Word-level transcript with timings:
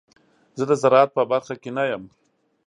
زه 0.57 0.63
د 0.69 0.73
زراعت 0.81 1.09
په 1.13 1.23
برخه 1.31 1.53
کې 1.61 1.69
نه 1.77 1.83
یم. 1.89 2.03